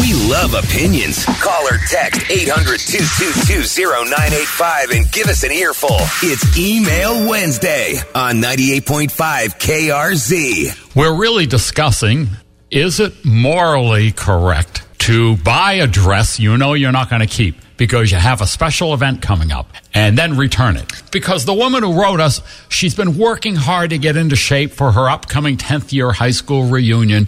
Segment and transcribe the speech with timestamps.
[0.00, 1.24] We love opinions.
[1.24, 3.62] Call or text 800 222
[4.06, 5.96] 0985 and give us an earful.
[6.22, 9.10] It's Email Wednesday on 98.5
[9.58, 10.94] KRZ.
[10.96, 12.28] We're really discussing
[12.70, 17.56] is it morally correct to buy a dress you know you're not going to keep
[17.76, 20.88] because you have a special event coming up and then return it.
[21.10, 24.92] Because the woman who wrote us, she's been working hard to get into shape for
[24.92, 27.26] her upcoming 10th year high school reunion.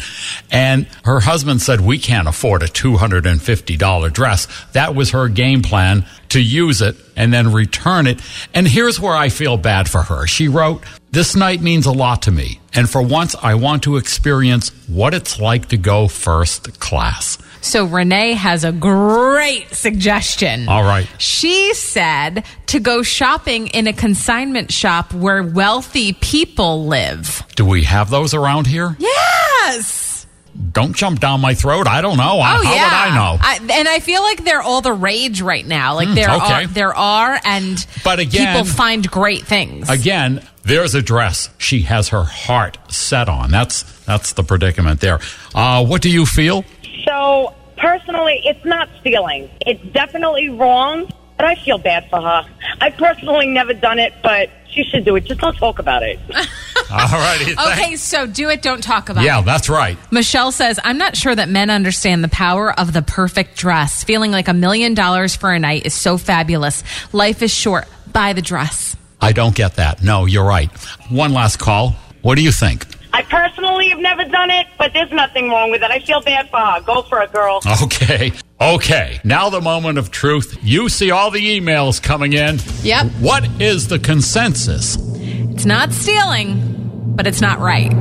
[0.52, 4.66] And her husband said, We can't afford a $250 dress.
[4.70, 8.20] That was her game plan to use it and then return it.
[8.54, 10.28] And here's where I feel bad for her.
[10.28, 12.60] She wrote, This night means a lot to me.
[12.72, 17.38] And for once, I want to experience what it's like to go first class.
[17.64, 20.68] So Renee has a great suggestion.
[20.68, 21.08] All right.
[21.18, 27.42] She said to go shopping in a consignment shop where wealthy people live.
[27.56, 28.96] Do we have those around here?
[28.98, 30.26] Yes.
[30.72, 31.88] Don't jump down my throat.
[31.88, 32.36] I don't know.
[32.36, 32.84] Oh How yeah.
[32.84, 33.38] would I know?
[33.40, 35.94] I, and I feel like they're all the rage right now.
[35.94, 36.64] Like Hmm, there okay.
[36.64, 39.88] are, there are, and But again- people find great things.
[39.88, 43.50] Again, there's a dress she has her heart set on.
[43.50, 45.18] That's that's the predicament there.
[45.54, 46.64] Uh, what do you feel?
[47.04, 49.50] So personally, it's not stealing.
[49.66, 52.44] It's definitely wrong, but I feel bad for her.
[52.80, 55.24] I've personally never done it, but she should do it.
[55.24, 56.18] Just don't talk about it.
[56.90, 57.52] All righty.
[57.52, 59.40] Okay, so do it, don't talk about Yeah, it.
[59.40, 59.96] Yeah, that's right.
[60.12, 64.04] Michelle says, I'm not sure that men understand the power of the perfect dress.
[64.04, 66.82] Feeling like a million dollars for a night is so fabulous.
[67.12, 67.86] Life is short.
[68.12, 68.96] Buy the dress.
[69.20, 70.02] I don't get that.
[70.02, 70.70] No, you're right.
[71.08, 71.90] One last call.
[72.22, 72.86] What do you think?
[73.14, 75.90] I personally have never done it, but there's nothing wrong with it.
[75.92, 76.80] I feel bad for her.
[76.80, 77.60] Go for it, girl.
[77.84, 78.32] Okay.
[78.60, 79.20] Okay.
[79.22, 80.58] Now the moment of truth.
[80.64, 82.58] You see all the emails coming in.
[82.82, 83.06] Yep.
[83.20, 84.98] What is the consensus?
[85.14, 87.92] It's not stealing, but it's not right.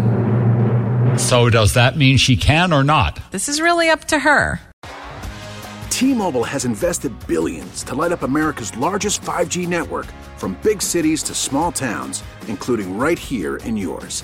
[1.19, 3.19] So does that mean she can or not?
[3.29, 4.59] This is really up to her.
[5.91, 10.07] T-Mobile has invested billions to light up America's largest 5G network
[10.37, 14.23] from big cities to small towns, including right here in yours.